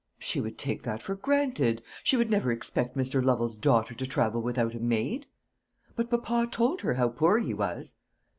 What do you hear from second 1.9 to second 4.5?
She would never expect Mr. Lovel's daughter to travel